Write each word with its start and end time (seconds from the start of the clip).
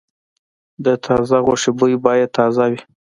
د 0.85 0.87
تازه 1.05 1.37
غوښې 1.45 1.71
بوی 1.77 1.95
باید 2.05 2.29
تازه 2.37 2.65
وي. 2.71 2.81